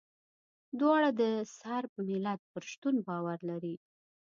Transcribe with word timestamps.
دواړه 0.79 1.09
د 1.21 1.21
صرب 1.57 1.91
ملت 2.07 2.39
پر 2.51 2.63
شتون 2.71 2.95
باور 3.07 3.39
لري. 3.49 3.75